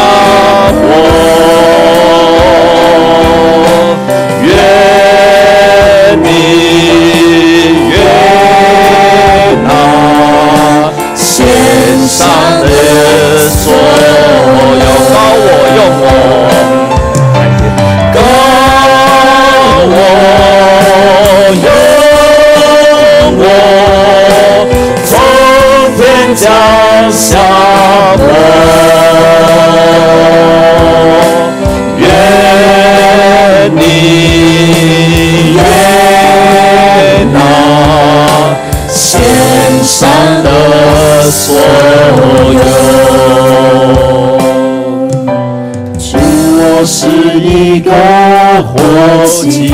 [48.90, 49.70] 活祭，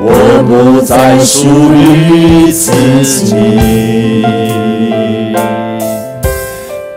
[0.00, 0.08] 我
[0.48, 2.72] 不再属于自
[3.04, 4.24] 己，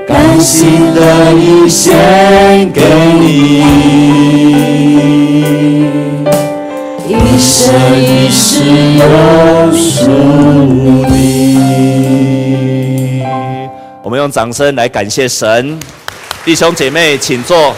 [0.07, 2.81] 甘心的一献给
[3.19, 3.65] 你。
[7.09, 8.61] 一生一世
[8.99, 9.03] 都
[9.75, 10.09] 属
[11.09, 11.13] 你。
[14.01, 15.77] 我们用掌声来感谢神，
[16.45, 17.75] 弟兄姐妹，请坐。